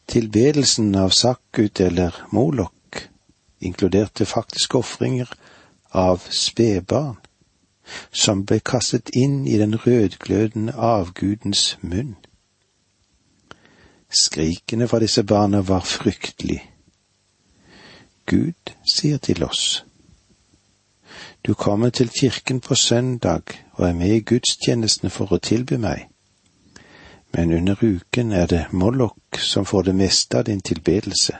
Tilbedelsen 0.07 0.95
av 0.95 1.09
Sakkut 1.09 1.79
eller 1.79 2.27
Molok 2.31 3.09
inkluderte 3.61 4.25
faktisk 4.25 4.75
ofringer 4.75 5.31
av 5.91 6.27
spedbarn, 6.29 7.17
som 8.11 8.43
ble 8.45 8.59
kastet 8.59 9.09
inn 9.15 9.47
i 9.47 9.57
den 9.57 9.75
rødglødende 9.75 10.73
avgudens 10.73 11.77
munn. 11.81 12.15
Skrikene 14.13 14.87
fra 14.87 14.99
disse 14.99 15.23
barna 15.23 15.61
var 15.61 15.81
fryktelig. 15.81 16.61
Gud 18.25 18.75
sier 18.93 19.17
til 19.17 19.43
oss, 19.43 19.83
Du 21.45 21.53
kommer 21.53 21.89
til 21.89 22.09
kirken 22.09 22.59
på 22.59 22.75
søndag 22.75 23.41
og 23.71 23.89
er 23.89 23.93
med 23.93 24.15
i 24.15 24.19
gudstjenestene 24.19 25.09
for 25.09 25.33
å 25.35 25.41
tilby 25.43 25.75
meg, 25.75 26.05
men 27.35 27.51
under 27.51 27.81
uken 27.83 28.31
er 28.31 28.45
det 28.47 28.61
Mollok 28.71 29.39
som 29.39 29.65
får 29.65 29.89
det 29.89 29.95
meste 29.95 30.37
av 30.39 30.45
din 30.47 30.61
tilbedelse. 30.61 31.35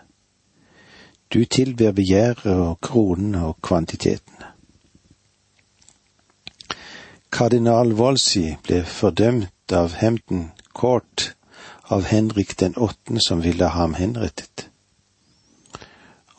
Du 1.34 1.46
tilber 1.46 1.96
begjæret 1.96 2.52
og 2.52 2.82
kronene 2.82 3.46
og 3.46 3.62
kvantitetene. 3.64 4.52
Kardinal 7.32 7.96
Wolsey 7.96 8.58
ble 8.64 8.84
fordømt 8.84 9.72
av 9.72 9.96
Hampton 10.02 10.52
Court 10.76 11.32
av 11.88 12.04
Henrik 12.12 12.60
den 12.60 12.76
åttende 12.76 13.24
som 13.24 13.42
ville 13.42 13.72
ha 13.72 13.86
ham 13.88 13.96
henrettet. 13.96 14.73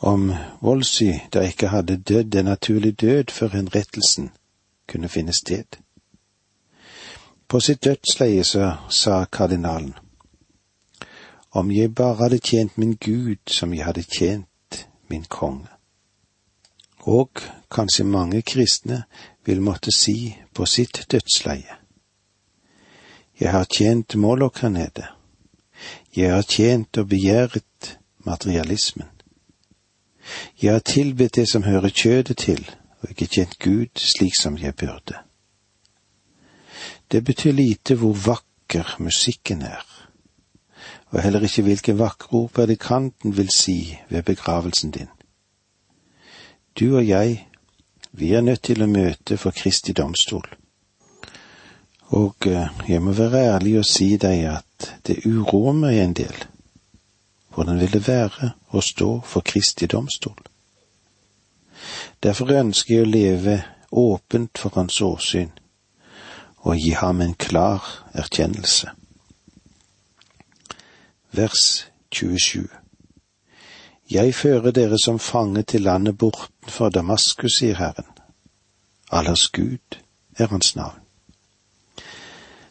Om 0.05 0.33
Wolsey 0.61 1.19
da 1.33 1.41
ikke 1.41 1.67
hadde 1.67 1.97
dødd 1.97 2.35
en 2.35 2.45
naturlig 2.45 3.01
død 3.01 3.31
før 3.33 3.47
henrettelsen 3.47 4.29
kunne 4.87 5.09
finne 5.09 5.33
sted. 5.33 5.65
På 7.47 7.59
sitt 7.59 7.83
dødsleie 7.83 8.43
så 8.43 8.75
sa 8.89 9.23
kardinalen, 9.25 9.95
om 11.51 11.71
jeg 11.71 11.95
bare 11.95 12.15
hadde 12.21 12.37
tjent 12.37 12.77
min 12.77 12.93
Gud 13.05 13.41
som 13.47 13.73
jeg 13.73 13.85
hadde 13.85 14.03
tjent 14.03 14.85
min 15.09 15.25
konge. 15.29 15.73
Og 16.99 17.41
kanskje 17.71 18.05
mange 18.05 18.41
kristne 18.41 19.03
vil 19.45 19.61
måtte 19.61 19.91
si 19.91 20.35
på 20.53 20.65
sitt 20.65 21.05
dødsleie. 21.11 21.81
Jeg 23.39 23.51
har 23.51 23.65
tjent 23.65 24.15
Moloch 24.15 24.61
her 24.61 24.69
nede. 24.69 25.09
Jeg 26.15 26.33
har 26.33 26.41
tjent 26.41 26.97
og 26.97 27.09
begjæret 27.09 27.97
materialismen. 28.19 29.14
Jeg 30.61 30.71
har 30.71 30.79
tilbedt 30.79 31.35
det 31.35 31.49
som 31.49 31.63
hører 31.63 31.89
kjødet 31.89 32.37
til, 32.37 32.71
og 33.01 33.09
ikke 33.09 33.27
kjent 33.27 33.59
Gud 33.59 33.99
slik 33.99 34.35
som 34.39 34.57
jeg 34.57 34.75
burde. 34.75 35.19
Det 37.11 37.23
betyr 37.23 37.51
lite 37.51 37.95
hvor 37.95 38.13
vakker 38.13 38.95
musikken 38.99 39.61
er, 39.61 39.85
og 41.09 41.21
heller 41.21 41.43
ikke 41.43 41.61
hvilke 41.61 41.97
vakre 41.97 42.27
ord 42.31 42.49
predikanten 42.49 43.37
vil 43.37 43.49
si 43.49 43.97
ved 44.09 44.23
begravelsen 44.23 44.91
din. 44.91 45.07
Du 46.79 46.97
og 46.97 47.07
jeg, 47.07 47.47
vi 48.11 48.33
er 48.33 48.41
nødt 48.41 48.63
til 48.63 48.83
å 48.83 48.87
møte 48.87 49.37
for 49.37 49.51
Kristi 49.51 49.93
domstol. 49.93 50.47
Og 52.15 52.47
eh, 52.47 52.67
jeg 52.87 53.01
må 53.01 53.11
være 53.11 53.45
ærlig 53.55 53.77
og 53.79 53.87
si 53.87 54.17
deg 54.17 54.43
at 54.51 54.89
det 55.07 55.23
uroer 55.25 55.73
meg 55.73 55.99
en 55.99 56.13
del. 56.13 56.35
Hvordan 57.55 57.79
vil 57.79 57.93
det 57.93 58.07
være 58.07 58.51
å 58.75 58.81
stå 58.83 59.21
for 59.23 59.41
Kristi 59.47 59.87
domstol? 59.87 60.35
Derfor 62.23 62.51
ønsker 62.51 62.97
jeg 62.97 63.05
å 63.05 63.11
leve 63.11 63.55
åpent 63.95 64.59
for 64.59 64.75
Hans 64.75 64.99
åsyn 65.01 65.53
og 66.65 66.75
gi 66.81 66.91
ham 66.97 67.21
en 67.21 67.35
klar 67.39 67.85
erkjennelse. 68.13 68.91
Vers 71.31 71.85
27 72.11 72.67
Jeg 74.11 74.35
fører 74.35 74.71
dere 74.71 74.97
som 74.99 75.19
fange 75.19 75.63
til 75.63 75.85
landet 75.87 76.17
bortenfor 76.17 76.89
Damaskus, 76.89 77.59
sier 77.61 77.79
Herren. 77.79 78.11
Allers 79.11 79.47
Gud 79.49 80.01
er 80.37 80.47
hans 80.47 80.75
navn. 80.75 80.99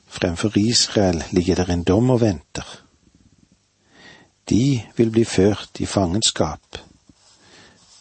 Fremfor 0.06 0.58
Israel 0.58 1.24
ligger 1.30 1.54
der 1.54 1.72
en 1.72 1.84
dom 1.84 2.10
og 2.10 2.20
venter. 2.20 2.83
De 4.50 4.82
vil 4.96 5.10
bli 5.10 5.24
ført 5.24 5.80
i 5.80 5.86
fangenskap, 5.86 6.78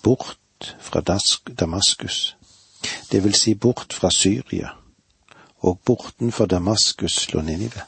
bort 0.04 0.76
fra 0.80 1.02
Damaskus, 1.60 2.36
det 3.12 3.24
vil 3.24 3.36
si 3.36 3.54
bort 3.54 3.94
fra 3.94 4.12
Syria, 4.12 4.70
og 5.60 5.80
bortenfor 5.86 6.46
Damaskus 6.46 7.34
lå 7.34 7.42
Ninive. 7.42 7.82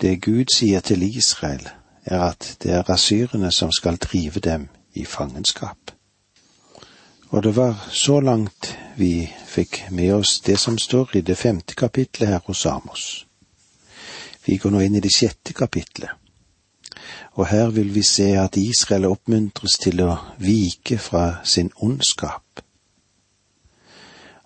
Det 0.00 0.22
Gud 0.22 0.50
sier 0.54 0.80
til 0.80 1.02
Israel, 1.02 1.68
er 2.04 2.20
at 2.20 2.56
det 2.62 2.72
er 2.72 2.90
asyrene 2.90 3.52
som 3.52 3.72
skal 3.72 3.96
drive 3.96 4.40
dem 4.40 4.68
i 4.94 5.04
fangenskap. 5.04 5.92
Og 7.30 7.42
det 7.42 7.56
var 7.56 7.88
så 7.90 8.20
langt 8.20 8.78
vi 8.96 9.30
fikk 9.46 9.84
med 9.90 10.14
oss 10.14 10.40
det 10.40 10.58
som 10.58 10.78
står 10.78 11.16
i 11.16 11.20
det 11.20 11.38
femte 11.38 11.74
kapitlet 11.74 12.28
her 12.28 12.40
hos 12.46 12.66
Amos. 12.66 13.26
Vi 14.46 14.56
går 14.56 14.70
nå 14.70 14.80
inn 14.80 14.96
i 14.96 15.04
det 15.04 15.12
sjette 15.14 15.54
kapitlet, 15.54 16.10
og 17.40 17.46
her 17.46 17.70
vil 17.70 17.94
vi 17.94 18.02
se 18.02 18.24
at 18.36 18.56
Israel 18.56 19.06
oppmuntres 19.08 19.78
til 19.80 20.02
å 20.04 20.10
vike 20.44 20.98
fra 21.00 21.38
sin 21.44 21.70
ondskap. 21.80 22.60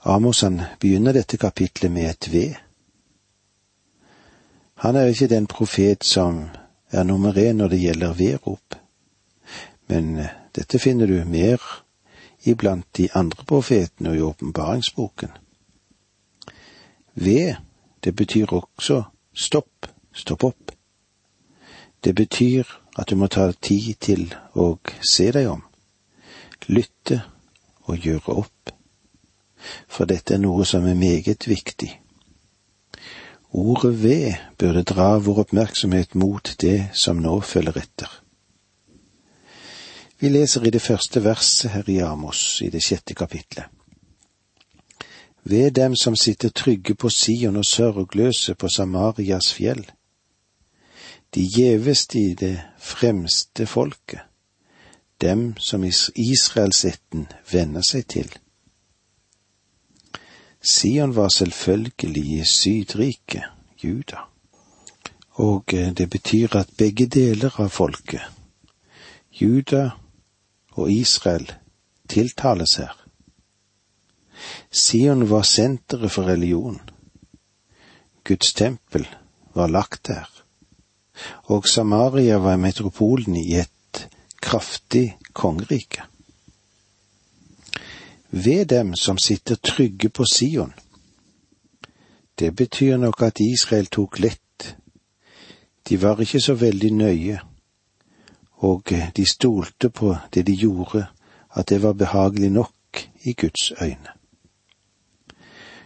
Amos 0.06 0.44
han 0.46 0.60
begynner 0.78 1.16
dette 1.16 1.40
kapitlet 1.42 1.90
med 1.90 2.06
et 2.10 2.28
V. 2.30 2.42
Han 4.84 4.96
er 4.96 5.10
ikke 5.10 5.26
den 5.32 5.48
profet 5.50 6.06
som 6.06 6.38
er 6.92 7.02
nummer 7.02 7.34
én 7.34 7.58
når 7.58 7.74
det 7.74 7.80
gjelder 7.82 8.14
vedrop, 8.20 8.78
men 9.90 10.28
dette 10.54 10.78
finner 10.78 11.10
du 11.10 11.18
mer 11.26 11.58
iblant 12.46 12.86
de 12.94 13.08
andre 13.14 13.42
profetene 13.42 14.14
og 14.14 14.16
i 14.16 14.24
åpenbaringsboken. 14.28 15.34
Ved, 17.14 17.58
det 18.04 18.14
betyr 18.14 18.54
også 18.54 19.02
stopp, 19.34 19.90
stopp 20.12 20.44
opp. 20.44 20.72
Det 22.04 22.14
betyr 22.14 22.83
at 22.96 23.10
du 23.10 23.16
må 23.16 23.28
ta 23.28 23.50
tid 23.52 23.94
til 24.00 24.26
å 24.54 24.74
se 25.02 25.30
deg 25.34 25.48
om, 25.50 25.62
lytte 26.68 27.22
og 27.88 28.06
gjøre 28.06 28.38
opp. 28.44 28.72
For 29.88 30.08
dette 30.08 30.36
er 30.36 30.42
noe 30.42 30.66
som 30.68 30.86
er 30.86 30.98
meget 30.98 31.48
viktig. 31.48 31.90
Ordet 33.54 34.02
ved 34.02 34.34
burde 34.58 34.82
dra 34.82 35.14
vår 35.18 35.44
oppmerksomhet 35.44 36.14
mot 36.18 36.54
det 36.60 36.90
som 36.92 37.22
nå 37.22 37.38
følger 37.40 37.78
etter. 37.78 38.10
Vi 40.18 40.28
leser 40.28 40.66
i 40.66 40.72
det 40.74 40.82
første 40.82 41.22
verset 41.24 41.70
her 41.70 41.88
i 41.90 42.00
Amos, 42.02 42.62
i 42.62 42.70
det 42.70 42.82
sjette 42.82 43.14
kapitlet. 43.14 43.66
Ved 45.44 45.74
dem 45.76 45.96
som 45.96 46.16
sitter 46.16 46.48
trygge 46.48 46.94
på 46.94 47.10
Sion 47.12 47.56
og 47.60 47.66
sørgløse 47.68 48.54
på 48.54 48.68
Samarias 48.68 49.52
fjell, 49.52 49.84
de 51.34 51.42
gjeveste 51.42 52.18
i 52.18 52.34
det 52.34 52.62
fremste 52.78 53.66
folket, 53.66 54.20
dem 55.20 55.54
som 55.58 55.84
Israelsetten 56.14 57.26
venner 57.50 57.82
seg 57.82 58.06
til. 58.06 58.30
Sion 60.64 61.16
var 61.16 61.28
selvfølgelig 61.28 62.24
i 62.38 62.44
Sydriket, 62.44 63.42
Juda, 63.84 64.28
og 65.30 65.74
eh, 65.74 65.90
det 65.92 66.10
betyr 66.10 66.56
at 66.56 66.70
begge 66.78 67.06
deler 67.06 67.60
av 67.60 67.68
folket, 67.68 68.22
Juda 69.40 69.90
og 70.78 70.92
Israel, 70.92 71.50
tiltales 72.08 72.76
her. 72.80 72.94
Sion 74.70 75.26
var 75.30 75.42
senteret 75.42 76.10
for 76.10 76.30
religion. 76.30 76.80
Guds 78.24 78.54
tempel 78.54 79.06
var 79.54 79.66
lagt 79.66 80.06
der 80.06 80.33
og 81.44 81.68
Samaria 81.68 82.36
var 82.36 82.56
metropolen 82.56 83.36
i 83.36 83.54
et 83.58 84.08
kraftig 84.42 85.18
kongerike. 85.32 86.02
Ved 88.30 88.66
dem 88.66 88.94
som 88.94 89.18
sitter 89.18 89.54
trygge 89.54 90.08
på 90.08 90.24
Sion. 90.24 90.72
Det 92.38 92.56
betyr 92.56 92.96
nok 92.96 93.22
at 93.22 93.40
Israel 93.40 93.86
tok 93.86 94.18
lett. 94.18 94.76
De 95.88 96.02
var 96.02 96.20
ikke 96.20 96.40
så 96.40 96.54
veldig 96.54 96.92
nøye, 96.92 97.40
og 98.52 98.90
de 99.16 99.26
stolte 99.26 99.90
på 99.90 100.16
det 100.34 100.46
de 100.46 100.56
gjorde, 100.56 101.06
at 101.54 101.68
det 101.68 101.82
var 101.82 101.92
behagelig 101.92 102.50
nok 102.50 103.06
i 103.22 103.32
Guds 103.32 103.72
øyne. 103.82 104.10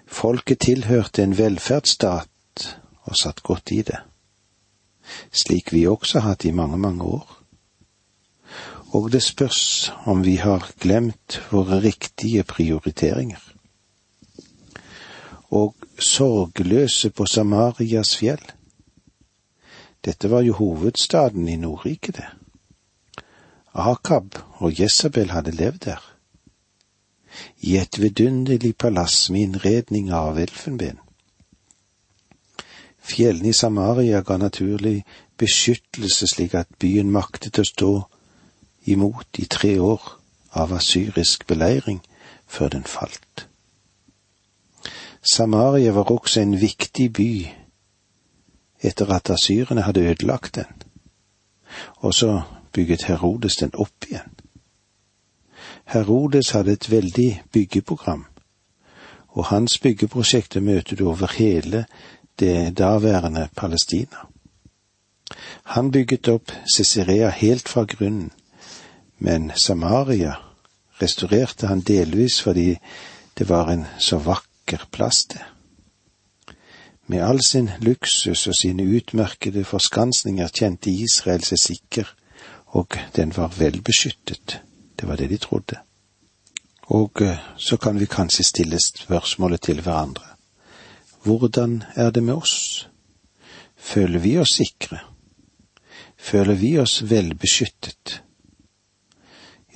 Folket 0.07 0.59
tilhørte 0.59 1.23
en 1.23 1.39
velferdsstat 1.39 2.79
og 3.03 3.17
satt 3.17 3.43
godt 3.43 3.71
i 3.71 3.83
det 3.83 3.99
slik 5.33 5.73
vi 5.73 5.87
også 5.87 6.21
har 6.21 6.35
hatt 6.35 6.45
i 6.45 6.55
mange, 6.55 6.79
mange 6.79 7.05
år. 7.05 7.39
Og 8.97 9.13
det 9.13 9.23
spørs 9.23 9.93
om 10.07 10.25
vi 10.25 10.37
har 10.41 10.71
glemt 10.81 11.41
våre 11.51 11.81
riktige 11.85 12.43
prioriteringer. 12.43 13.43
Og 15.51 15.75
sorgløse 15.99 17.11
på 17.11 17.27
Samarias 17.27 18.17
fjell. 18.17 18.43
Dette 20.05 20.31
var 20.31 20.41
jo 20.41 20.53
hovedstaden 20.53 21.49
i 21.49 21.57
Nordriket, 21.57 22.17
det. 22.17 22.29
Akab 23.75 24.39
og 24.59 24.81
Jesabel 24.81 25.31
hadde 25.31 25.51
levd 25.51 25.85
der. 25.85 26.01
I 27.61 27.77
et 27.77 27.99
vidunderlig 28.01 28.77
palass 28.77 29.31
med 29.31 29.41
innredning 29.41 30.11
av 30.13 30.39
elfenben. 30.39 30.99
Fjellene 33.09 33.49
i 33.49 33.57
Samaria 33.57 34.21
ga 34.21 34.37
naturlig 34.37 35.05
beskyttelse 35.41 36.29
slik 36.29 36.55
at 36.59 36.69
byen 36.81 37.11
maktet 37.11 37.59
å 37.59 37.65
stå 37.65 37.93
imot 38.93 39.41
i 39.41 39.47
tre 39.49 39.79
år 39.81 40.03
av 40.53 40.75
asyrisk 40.77 41.47
beleiring 41.49 42.03
før 42.47 42.75
den 42.77 42.85
falt. 42.85 43.47
Samaria 45.23 45.93
var 45.93 46.13
også 46.13 46.41
en 46.41 46.61
viktig 46.61 47.09
by 47.13 47.33
etter 48.85 49.11
at 49.13 49.31
asyrene 49.31 49.83
hadde 49.83 50.05
ødelagt 50.11 50.55
den, 50.55 50.69
og 52.05 52.15
så 52.15 52.43
bygget 52.73 53.09
Herodes 53.09 53.57
den 53.57 53.75
opp 53.75 54.07
igjen. 54.09 54.37
Herodes 55.89 56.51
hadde 56.51 56.73
et 56.73 56.91
veldig 56.91 57.43
byggeprogram, 57.53 58.27
og 59.29 59.45
hans 59.45 59.79
byggeprosjekter 59.79 60.61
møter 60.61 60.97
du 60.97 61.09
over 61.09 61.33
hele 61.39 61.87
det 62.39 62.79
daværende 62.79 63.49
Palestina. 63.57 64.27
Han 65.63 65.91
bygget 65.91 66.29
opp 66.29 66.53
Cicarea 66.75 67.29
helt 67.29 67.69
fra 67.69 67.85
grunnen, 67.85 68.31
men 69.19 69.53
Samaria 69.57 70.35
restaurerte 71.03 71.67
han 71.67 71.81
delvis 71.81 72.41
fordi 72.43 72.79
det 73.39 73.49
var 73.49 73.71
en 73.71 73.85
så 73.99 74.19
vakker 74.19 74.89
plass, 74.91 75.25
det. 75.25 75.43
Med 77.07 77.23
all 77.25 77.41
sin 77.41 77.71
luksus 77.81 78.47
og 78.47 78.55
sine 78.55 78.83
utmerkede 78.83 79.65
forskansninger 79.65 80.49
kjente 80.49 80.91
Israel 80.91 81.45
seg 81.45 81.61
sikker, 81.63 82.09
og 82.77 82.99
den 83.17 83.33
var 83.37 83.55
velbeskyttet. 83.57 84.61
Det 85.01 85.09
var 85.09 85.17
det 85.17 85.31
de 85.31 85.37
trodde. 85.37 85.79
Og 86.89 87.23
eh, 87.23 87.39
så 87.57 87.77
kan 87.77 88.01
vi 88.01 88.07
kanskje 88.07 88.45
stille 88.45 88.81
spørsmålet 88.85 89.61
til 89.61 89.81
hverandre. 89.81 90.38
Hvordan 91.29 91.85
er 91.95 92.11
det 92.11 92.23
med 92.23 92.35
oss? 92.35 92.89
Føler 93.77 94.19
vi 94.19 94.39
oss 94.39 94.55
sikre? 94.57 95.01
Føler 96.17 96.55
vi 96.55 96.79
oss 96.79 97.03
velbeskyttet? 97.03 98.23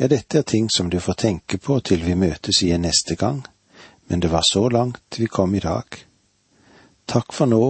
Ja, 0.00 0.08
dette 0.08 0.38
er 0.38 0.48
ting 0.48 0.70
som 0.72 0.88
du 0.90 0.96
får 1.00 1.18
tenke 1.20 1.58
på 1.58 1.76
til 1.84 2.00
vi 2.06 2.16
møtes 2.16 2.62
igjen 2.64 2.86
neste 2.88 3.18
gang, 3.20 3.42
men 4.08 4.24
det 4.24 4.32
var 4.32 4.48
så 4.48 4.64
langt 4.72 5.20
vi 5.20 5.28
kom 5.28 5.52
i 5.54 5.60
dag. 5.60 6.00
Takk 7.04 7.36
for 7.36 7.52
nå, 7.52 7.62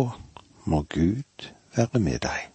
må 0.65 0.85
Gud 0.87 1.51
være 1.75 1.99
med 1.99 2.23
deg. 2.23 2.52